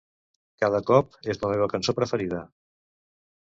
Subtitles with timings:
[0.63, 2.41] "Cada cop" és la meva cançó preferida.